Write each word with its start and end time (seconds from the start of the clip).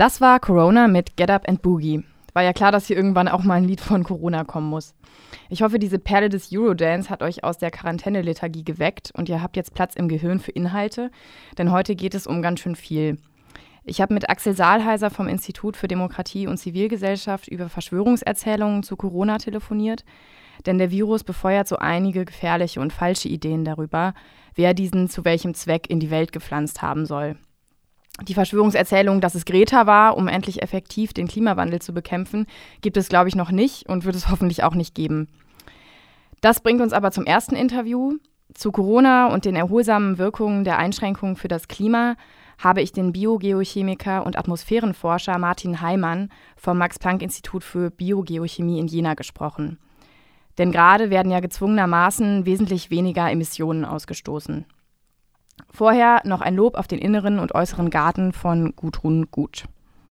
Das 0.00 0.22
war 0.22 0.40
Corona 0.40 0.88
mit 0.88 1.18
Get 1.18 1.28
Up 1.28 1.46
and 1.46 1.60
Boogie. 1.60 2.02
War 2.32 2.42
ja 2.42 2.54
klar, 2.54 2.72
dass 2.72 2.86
hier 2.86 2.96
irgendwann 2.96 3.28
auch 3.28 3.42
mal 3.42 3.56
ein 3.56 3.64
Lied 3.64 3.82
von 3.82 4.02
Corona 4.02 4.44
kommen 4.44 4.70
muss. 4.70 4.94
Ich 5.50 5.60
hoffe, 5.60 5.78
diese 5.78 5.98
Perle 5.98 6.30
des 6.30 6.48
Eurodance 6.50 7.10
hat 7.10 7.22
euch 7.22 7.44
aus 7.44 7.58
der 7.58 7.70
Quarantäne-Lethargie 7.70 8.64
geweckt 8.64 9.10
und 9.14 9.28
ihr 9.28 9.42
habt 9.42 9.58
jetzt 9.58 9.74
Platz 9.74 9.96
im 9.96 10.08
Gehirn 10.08 10.40
für 10.40 10.52
Inhalte, 10.52 11.10
denn 11.58 11.70
heute 11.70 11.96
geht 11.96 12.14
es 12.14 12.26
um 12.26 12.40
ganz 12.40 12.60
schön 12.60 12.76
viel. 12.76 13.18
Ich 13.84 14.00
habe 14.00 14.14
mit 14.14 14.30
Axel 14.30 14.56
Saalheiser 14.56 15.10
vom 15.10 15.28
Institut 15.28 15.76
für 15.76 15.86
Demokratie 15.86 16.46
und 16.46 16.56
Zivilgesellschaft 16.56 17.46
über 17.48 17.68
Verschwörungserzählungen 17.68 18.82
zu 18.82 18.96
Corona 18.96 19.36
telefoniert, 19.36 20.06
denn 20.64 20.78
der 20.78 20.90
Virus 20.90 21.24
befeuert 21.24 21.68
so 21.68 21.76
einige 21.76 22.24
gefährliche 22.24 22.80
und 22.80 22.94
falsche 22.94 23.28
Ideen 23.28 23.66
darüber, 23.66 24.14
wer 24.54 24.72
diesen 24.72 25.10
zu 25.10 25.26
welchem 25.26 25.52
Zweck 25.52 25.90
in 25.90 26.00
die 26.00 26.10
Welt 26.10 26.32
gepflanzt 26.32 26.80
haben 26.80 27.04
soll. 27.04 27.36
Die 28.28 28.34
Verschwörungserzählung, 28.34 29.20
dass 29.20 29.34
es 29.34 29.44
Greta 29.44 29.86
war, 29.86 30.16
um 30.16 30.28
endlich 30.28 30.62
effektiv 30.62 31.12
den 31.12 31.26
Klimawandel 31.26 31.80
zu 31.80 31.94
bekämpfen, 31.94 32.46
gibt 32.82 32.96
es, 32.96 33.08
glaube 33.08 33.28
ich, 33.28 33.36
noch 33.36 33.50
nicht 33.50 33.88
und 33.88 34.04
wird 34.04 34.16
es 34.16 34.28
hoffentlich 34.30 34.62
auch 34.62 34.74
nicht 34.74 34.94
geben. 34.94 35.28
Das 36.40 36.60
bringt 36.60 36.80
uns 36.80 36.92
aber 36.92 37.10
zum 37.10 37.24
ersten 37.24 37.54
Interview. 37.54 38.16
Zu 38.54 38.72
Corona 38.72 39.26
und 39.26 39.44
den 39.44 39.54
erholsamen 39.54 40.18
Wirkungen 40.18 40.64
der 40.64 40.78
Einschränkungen 40.78 41.36
für 41.36 41.48
das 41.48 41.68
Klima 41.68 42.16
habe 42.58 42.82
ich 42.82 42.92
den 42.92 43.12
Biogeochemiker 43.12 44.26
und 44.26 44.36
Atmosphärenforscher 44.36 45.38
Martin 45.38 45.80
Heimann 45.80 46.30
vom 46.56 46.78
Max-Planck-Institut 46.78 47.64
für 47.64 47.90
Biogeochemie 47.90 48.78
in 48.78 48.86
Jena 48.86 49.14
gesprochen. 49.14 49.78
Denn 50.58 50.72
gerade 50.72 51.08
werden 51.10 51.32
ja 51.32 51.40
gezwungenermaßen 51.40 52.44
wesentlich 52.44 52.90
weniger 52.90 53.30
Emissionen 53.30 53.84
ausgestoßen. 53.84 54.66
Vorher 55.70 56.20
noch 56.24 56.40
ein 56.40 56.56
Lob 56.56 56.76
auf 56.76 56.88
den 56.88 56.98
inneren 56.98 57.38
und 57.38 57.54
äußeren 57.54 57.90
Garten 57.90 58.32
von 58.32 58.74
Gudrun 58.74 59.30
Gut. 59.30 59.64